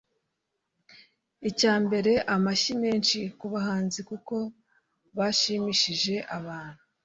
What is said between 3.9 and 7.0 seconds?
kuko bashimishije abantu